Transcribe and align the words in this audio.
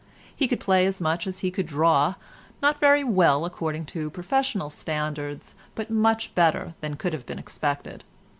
He 0.35 0.47
could 0.47 0.59
play 0.59 0.87
as 0.87 0.99
much 0.99 1.27
as 1.27 1.41
he 1.41 1.51
could 1.51 1.67
draw, 1.67 2.15
not 2.59 2.79
very 2.79 3.03
well 3.03 3.45
according 3.45 3.85
to 3.93 4.09
professional 4.09 4.71
standards, 4.71 5.53
but 5.75 5.91
much 5.91 6.33
better 6.33 6.73
than 6.81 6.95
could 6.95 7.13
have 7.13 7.27
been 7.27 7.37
expected. 7.37 8.03